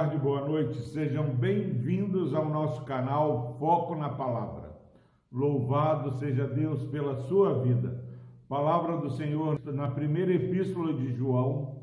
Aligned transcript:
tarde, 0.00 0.16
boa 0.16 0.48
noite. 0.48 0.80
Sejam 0.80 1.28
bem-vindos 1.34 2.32
ao 2.32 2.48
nosso 2.48 2.86
canal 2.86 3.54
Foco 3.58 3.94
na 3.94 4.08
Palavra. 4.08 4.74
Louvado 5.30 6.12
seja 6.12 6.46
Deus 6.46 6.86
pela 6.86 7.16
sua 7.16 7.60
vida. 7.60 8.02
Palavra 8.48 8.96
do 8.96 9.10
Senhor 9.10 9.60
na 9.62 9.90
primeira 9.90 10.32
epístola 10.32 10.94
de 10.94 11.12
João, 11.12 11.82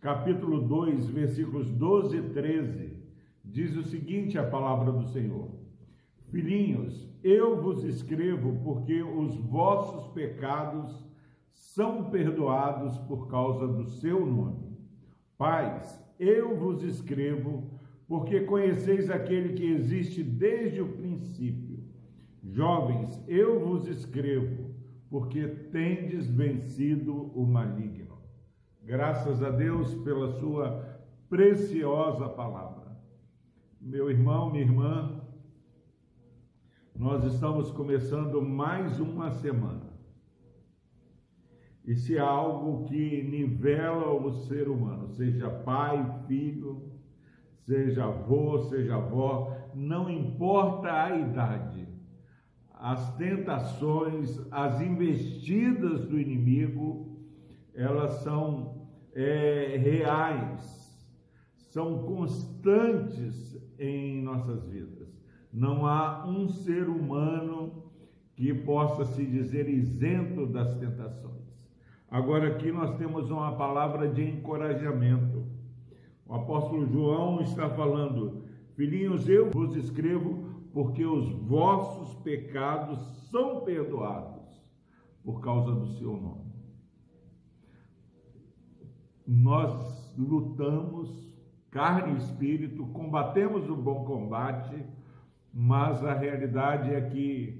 capítulo 0.00 0.62
2, 0.62 1.10
versículos 1.10 1.70
12 1.70 2.16
e 2.16 2.22
13. 2.30 2.96
Diz 3.44 3.76
o 3.76 3.82
seguinte: 3.82 4.38
a 4.38 4.48
palavra 4.48 4.90
do 4.90 5.04
Senhor: 5.08 5.50
Filhinhos, 6.30 7.06
eu 7.22 7.60
vos 7.60 7.84
escrevo 7.84 8.58
porque 8.64 9.02
os 9.02 9.36
vossos 9.36 10.10
pecados 10.14 11.06
são 11.52 12.04
perdoados 12.04 12.96
por 13.00 13.28
causa 13.28 13.68
do 13.68 13.84
seu 13.84 14.24
nome. 14.24 14.69
Pais, 15.40 15.98
eu 16.18 16.54
vos 16.54 16.82
escrevo, 16.82 17.80
porque 18.06 18.40
conheceis 18.40 19.08
aquele 19.08 19.54
que 19.54 19.64
existe 19.72 20.22
desde 20.22 20.82
o 20.82 20.92
princípio. 20.92 21.82
Jovens, 22.44 23.24
eu 23.26 23.58
vos 23.58 23.88
escrevo, 23.88 24.74
porque 25.08 25.48
tendes 25.48 26.30
vencido 26.30 27.32
o 27.34 27.46
maligno. 27.46 28.18
Graças 28.84 29.42
a 29.42 29.48
Deus 29.48 29.94
pela 30.04 30.28
sua 30.38 31.00
preciosa 31.30 32.28
palavra. 32.28 33.00
Meu 33.80 34.10
irmão, 34.10 34.50
minha 34.50 34.62
irmã, 34.62 35.22
nós 36.94 37.24
estamos 37.24 37.70
começando 37.70 38.42
mais 38.42 39.00
uma 39.00 39.30
semana 39.30 39.99
e 41.90 41.96
se 41.96 42.16
é 42.16 42.20
algo 42.20 42.84
que 42.84 43.20
nivela 43.24 44.12
o 44.12 44.30
ser 44.44 44.68
humano, 44.68 45.08
seja 45.08 45.50
pai, 45.50 46.06
filho, 46.28 46.84
seja 47.56 48.04
avô, 48.04 48.60
seja 48.60 48.94
avó, 48.94 49.52
não 49.74 50.08
importa 50.08 50.88
a 50.88 51.18
idade, 51.18 51.88
as 52.72 53.16
tentações, 53.16 54.40
as 54.52 54.80
investidas 54.80 56.02
do 56.02 56.16
inimigo, 56.16 57.18
elas 57.74 58.22
são 58.22 58.86
é, 59.12 59.76
reais, 59.76 60.96
são 61.72 62.04
constantes 62.04 63.60
em 63.80 64.22
nossas 64.22 64.64
vidas. 64.68 65.20
Não 65.52 65.84
há 65.84 66.24
um 66.24 66.48
ser 66.48 66.88
humano 66.88 67.90
que 68.36 68.54
possa 68.54 69.06
se 69.06 69.26
dizer 69.26 69.68
isento 69.68 70.46
das 70.46 70.78
tentações. 70.78 71.49
Agora 72.10 72.48
aqui 72.48 72.72
nós 72.72 72.98
temos 72.98 73.30
uma 73.30 73.56
palavra 73.56 74.08
de 74.08 74.22
encorajamento. 74.28 75.46
O 76.26 76.34
apóstolo 76.34 76.84
João 76.86 77.40
está 77.40 77.70
falando: 77.70 78.44
Filhinhos, 78.74 79.28
eu 79.28 79.50
vos 79.50 79.76
escrevo 79.76 80.50
porque 80.72 81.04
os 81.04 81.30
vossos 81.46 82.14
pecados 82.22 82.98
são 83.30 83.60
perdoados 83.60 84.40
por 85.22 85.40
causa 85.40 85.72
do 85.72 85.86
seu 85.86 86.16
nome. 86.16 86.50
Nós 89.24 90.12
lutamos, 90.18 91.32
carne 91.70 92.14
e 92.14 92.16
espírito, 92.16 92.86
combatemos 92.88 93.70
o 93.70 93.76
bom 93.76 94.04
combate, 94.04 94.84
mas 95.54 96.04
a 96.04 96.12
realidade 96.12 96.92
é 96.92 97.00
que 97.02 97.59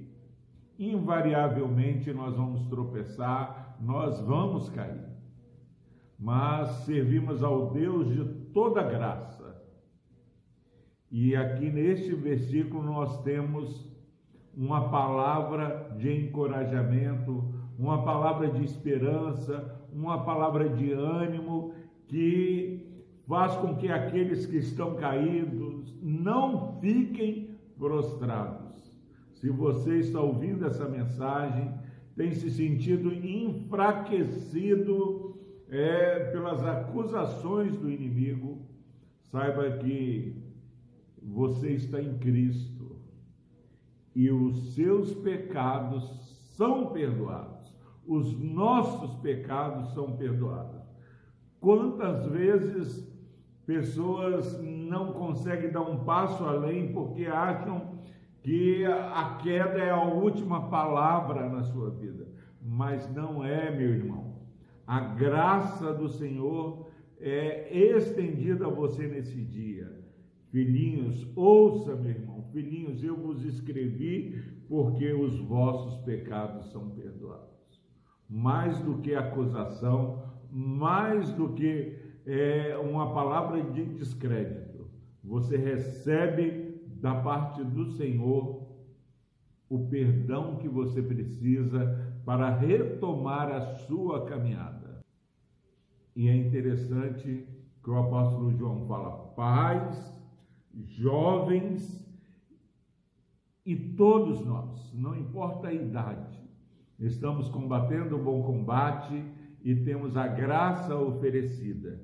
invariavelmente 0.81 2.11
nós 2.11 2.35
vamos 2.35 2.67
tropeçar, 2.67 3.77
nós 3.79 4.19
vamos 4.21 4.69
cair. 4.69 5.05
Mas 6.17 6.85
servimos 6.85 7.43
ao 7.43 7.71
Deus 7.71 8.07
de 8.07 8.23
toda 8.51 8.81
graça. 8.81 9.61
E 11.09 11.35
aqui 11.35 11.69
neste 11.69 12.15
versículo 12.15 12.83
nós 12.83 13.21
temos 13.23 13.91
uma 14.55 14.89
palavra 14.89 15.95
de 15.97 16.11
encorajamento, 16.11 17.53
uma 17.77 18.03
palavra 18.03 18.49
de 18.49 18.63
esperança, 18.63 19.79
uma 19.93 20.23
palavra 20.23 20.69
de 20.69 20.91
ânimo 20.91 21.73
que 22.07 22.85
faz 23.27 23.55
com 23.55 23.75
que 23.75 23.89
aqueles 23.89 24.45
que 24.45 24.57
estão 24.57 24.95
caídos 24.95 25.97
não 26.01 26.79
fiquem 26.79 27.55
prostrados. 27.77 28.71
Se 29.41 29.49
você 29.49 29.97
está 29.97 30.21
ouvindo 30.21 30.65
essa 30.67 30.87
mensagem, 30.87 31.73
tem 32.15 32.31
se 32.31 32.51
sentido 32.51 33.11
enfraquecido 33.11 35.33
é, 35.67 36.29
pelas 36.31 36.63
acusações 36.63 37.75
do 37.75 37.89
inimigo, 37.89 38.61
saiba 39.31 39.79
que 39.79 40.39
você 41.19 41.71
está 41.71 41.99
em 41.99 42.19
Cristo 42.19 43.01
e 44.15 44.29
os 44.29 44.75
seus 44.75 45.11
pecados 45.15 46.03
são 46.55 46.91
perdoados, 46.91 47.65
os 48.05 48.39
nossos 48.39 49.15
pecados 49.21 49.91
são 49.95 50.17
perdoados. 50.17 50.83
Quantas 51.59 52.27
vezes 52.27 53.09
pessoas 53.65 54.61
não 54.61 55.13
conseguem 55.13 55.71
dar 55.71 55.81
um 55.81 56.03
passo 56.03 56.43
além 56.43 56.93
porque 56.93 57.25
acham 57.25 57.99
que 58.41 58.83
a 58.85 59.37
queda 59.41 59.79
é 59.79 59.91
a 59.91 60.03
última 60.03 60.69
palavra 60.69 61.47
na 61.47 61.63
sua 61.63 61.91
vida, 61.91 62.27
mas 62.61 63.11
não 63.13 63.43
é, 63.43 63.69
meu 63.69 63.89
irmão. 63.89 64.41
A 64.85 64.99
graça 64.99 65.93
do 65.93 66.09
Senhor 66.09 66.89
é 67.19 67.71
estendida 67.77 68.65
a 68.65 68.69
você 68.69 69.07
nesse 69.07 69.41
dia. 69.41 70.01
Filhinhos, 70.49 71.27
ouça, 71.35 71.95
meu 71.95 72.11
irmão, 72.11 72.43
filhinhos, 72.51 73.03
eu 73.03 73.15
vos 73.15 73.45
escrevi 73.45 74.41
porque 74.67 75.13
os 75.13 75.39
vossos 75.39 76.03
pecados 76.03 76.71
são 76.71 76.89
perdoados. 76.89 77.81
Mais 78.27 78.77
do 78.79 78.97
que 78.97 79.15
acusação, 79.15 80.23
mais 80.51 81.31
do 81.31 81.53
que 81.53 81.95
é, 82.25 82.77
uma 82.77 83.13
palavra 83.13 83.61
de 83.61 83.85
descrédito, 83.85 84.89
você 85.23 85.55
recebe 85.55 86.60
da 87.01 87.15
parte 87.15 87.63
do 87.63 87.87
Senhor 87.97 88.69
o 89.67 89.87
perdão 89.87 90.57
que 90.57 90.69
você 90.69 91.01
precisa 91.01 92.21
para 92.23 92.55
retomar 92.55 93.49
a 93.49 93.61
sua 93.87 94.25
caminhada. 94.25 95.01
E 96.15 96.27
é 96.27 96.35
interessante 96.35 97.47
que 97.81 97.89
o 97.89 97.97
apóstolo 97.97 98.51
João 98.55 98.85
fala: 98.85 99.29
pais, 99.33 100.13
jovens 100.75 102.05
e 103.65 103.75
todos 103.75 104.45
nós, 104.45 104.93
não 104.93 105.15
importa 105.15 105.69
a 105.69 105.73
idade, 105.73 106.37
estamos 106.99 107.49
combatendo 107.49 108.17
o 108.17 108.23
bom 108.23 108.43
combate 108.43 109.23
e 109.63 109.75
temos 109.75 110.17
a 110.17 110.27
graça 110.27 110.95
oferecida. 110.95 111.99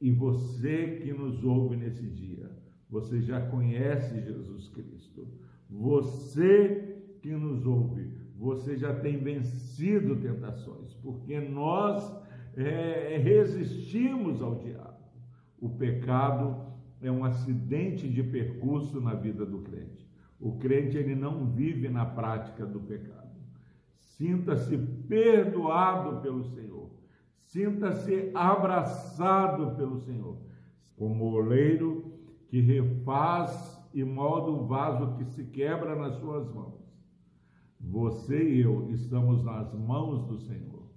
E 0.00 0.10
você 0.10 1.00
que 1.02 1.12
nos 1.12 1.42
ouve 1.42 1.76
nesse 1.76 2.06
dia, 2.06 2.63
você 2.94 3.20
já 3.20 3.40
conhece 3.40 4.20
Jesus 4.20 4.68
Cristo. 4.68 5.26
Você 5.68 6.96
que 7.20 7.32
nos 7.32 7.66
ouve, 7.66 8.08
você 8.36 8.76
já 8.76 8.94
tem 8.94 9.16
vencido 9.18 10.14
tentações, 10.14 10.94
porque 11.02 11.40
nós 11.40 12.16
é, 12.56 13.18
resistimos 13.18 14.40
ao 14.40 14.60
diabo. 14.60 15.02
O 15.58 15.70
pecado 15.70 16.62
é 17.02 17.10
um 17.10 17.24
acidente 17.24 18.08
de 18.08 18.22
percurso 18.22 19.00
na 19.00 19.14
vida 19.14 19.44
do 19.44 19.58
crente. 19.62 20.08
O 20.38 20.56
crente 20.58 20.96
ele 20.96 21.16
não 21.16 21.46
vive 21.46 21.88
na 21.88 22.06
prática 22.06 22.64
do 22.64 22.78
pecado. 22.78 23.34
Sinta-se 23.92 24.78
perdoado 25.08 26.20
pelo 26.22 26.44
Senhor. 26.44 26.92
Sinta-se 27.32 28.30
abraçado 28.32 29.74
pelo 29.74 29.98
Senhor. 29.98 30.38
Como 30.96 31.24
oleiro 31.24 32.13
que 32.54 32.60
refaz 32.60 33.84
e 33.92 34.04
molda 34.04 34.48
o 34.52 34.64
vaso 34.64 35.16
que 35.16 35.24
se 35.24 35.42
quebra 35.46 35.96
nas 35.96 36.14
suas 36.20 36.48
mãos. 36.54 36.84
Você 37.80 38.48
e 38.48 38.60
eu 38.60 38.88
estamos 38.92 39.42
nas 39.42 39.74
mãos 39.74 40.24
do 40.28 40.38
Senhor. 40.38 40.88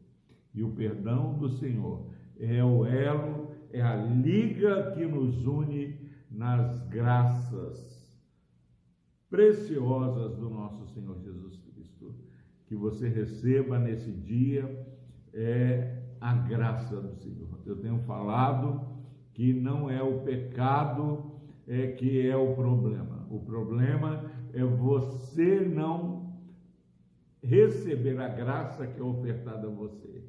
E 0.54 0.62
o 0.62 0.74
perdão 0.74 1.34
do 1.34 1.50
Senhor 1.50 2.12
é 2.40 2.64
o 2.64 2.86
elo, 2.86 3.56
é 3.72 3.82
a 3.82 3.96
liga 3.96 4.92
que 4.92 5.04
nos 5.04 5.48
une 5.48 6.00
nas 6.30 6.88
graças 6.90 8.16
preciosas 9.28 10.38
do 10.38 10.52
nosso 10.52 10.86
Senhor 10.94 11.18
Jesus 11.24 11.58
Cristo. 11.58 12.14
Que 12.68 12.76
você 12.76 13.10
receba 13.10 13.80
nesse 13.80 14.12
dia 14.12 14.88
é 15.34 16.04
a 16.22 16.36
graça 16.36 17.02
do 17.02 17.16
Senhor. 17.16 17.60
Eu 17.66 17.78
tenho 17.78 17.98
falado 18.02 18.96
que 19.34 19.54
não 19.54 19.90
é 19.90 20.04
o 20.04 20.20
pecado 20.22 21.37
é 21.68 21.88
que 21.88 22.26
é 22.28 22.36
o 22.36 22.56
problema. 22.56 23.28
O 23.30 23.40
problema 23.40 24.32
é 24.54 24.64
você 24.64 25.60
não 25.60 26.34
receber 27.44 28.20
a 28.20 28.30
graça 28.30 28.88
que 28.88 29.00
é 29.00 29.04
ofertada 29.04 29.68
a 29.68 29.72
você. 29.72 30.24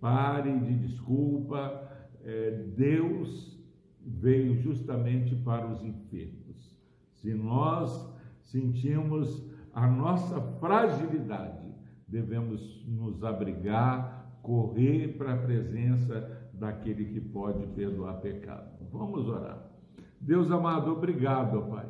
Pare 0.00 0.58
de 0.60 0.74
desculpa. 0.76 1.86
É, 2.22 2.50
Deus 2.76 3.58
veio 4.04 4.54
justamente 4.56 5.34
para 5.36 5.66
os 5.66 5.82
enfermos. 5.82 6.76
Se 7.14 7.32
nós 7.34 8.14
sentimos 8.42 9.48
a 9.72 9.86
nossa 9.86 10.40
fragilidade, 10.58 11.66
devemos 12.06 12.84
nos 12.86 13.22
abrigar, 13.22 14.38
correr 14.42 15.16
para 15.16 15.34
a 15.34 15.38
presença 15.38 16.48
daquele 16.52 17.06
que 17.06 17.20
pode 17.20 17.66
perdoar 17.68 18.20
pecado. 18.20 18.86
Vamos 18.90 19.28
orar. 19.28 19.77
Deus 20.20 20.50
amado, 20.50 20.92
obrigado, 20.92 21.58
ó 21.58 21.62
Pai, 21.62 21.88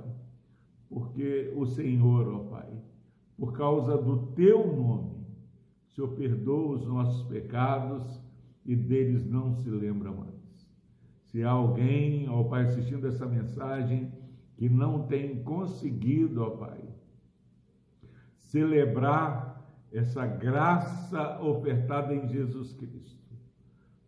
porque 0.88 1.52
o 1.56 1.66
Senhor, 1.66 2.28
ó 2.28 2.38
Pai, 2.50 2.69
por 3.36 3.52
causa 3.52 3.96
do 3.96 4.26
teu 4.28 4.66
nome, 4.76 5.26
o 5.88 5.92
Senhor 5.92 6.08
perdoa 6.10 6.76
os 6.76 6.86
nossos 6.86 7.22
pecados 7.28 8.22
e 8.64 8.76
deles 8.76 9.25
não 9.25 9.52
se 9.52 9.69
lembra 9.70 10.12
mais. 10.12 10.28
Se 11.26 11.42
há 11.42 11.50
alguém, 11.50 12.28
ó 12.28 12.44
Pai, 12.44 12.64
assistindo 12.64 13.06
essa 13.06 13.26
mensagem 13.26 14.12
que 14.56 14.69
não 14.69 15.06
tem 15.06 15.42
conseguido, 15.42 16.42
ó 16.42 16.50
Pai, 16.50 16.82
celebrar 18.36 19.48
essa 19.92 20.26
graça 20.26 21.40
ofertada 21.40 22.14
em 22.14 22.28
Jesus 22.28 22.72
Cristo. 22.72 23.19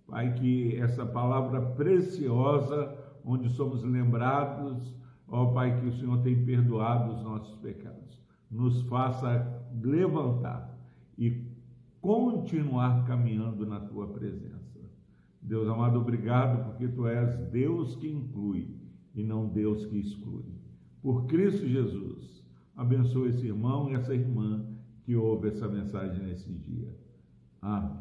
Pai, 0.06 0.34
que 0.34 0.76
essa 0.76 1.06
palavra 1.06 1.60
preciosa, 1.60 2.98
onde 3.24 3.48
somos 3.50 3.82
lembrados, 3.82 4.96
ó 5.28 5.46
Pai, 5.52 5.80
que 5.80 5.86
o 5.86 5.92
Senhor 5.92 6.22
tem 6.22 6.44
perdoado 6.44 7.12
os 7.12 7.22
nossos 7.22 7.56
pecados, 7.58 8.20
nos 8.50 8.82
faça 8.82 9.68
levantar 9.82 10.76
e 11.16 11.48
continuar 12.00 13.04
caminhando 13.04 13.66
na 13.66 13.80
tua 13.80 14.08
presença. 14.08 14.80
Deus 15.42 15.68
amado, 15.68 15.98
obrigado 15.98 16.64
porque 16.64 16.88
tu 16.88 17.06
és 17.06 17.40
Deus 17.50 17.96
que 17.96 18.08
inclui 18.08 18.76
e 19.14 19.22
não 19.22 19.48
Deus 19.48 19.86
que 19.86 19.98
exclui. 19.98 20.44
Por 21.02 21.26
Cristo 21.26 21.66
Jesus, 21.66 22.44
abençoa 22.76 23.28
esse 23.28 23.46
irmão 23.46 23.90
e 23.90 23.94
essa 23.94 24.14
irmã 24.14 24.66
que 25.02 25.16
ouve 25.16 25.48
essa 25.48 25.66
mensagem 25.66 26.24
nesse 26.24 26.52
dia. 26.52 26.94
Amém. 27.60 27.99